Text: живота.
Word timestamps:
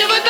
живота. 0.00 0.29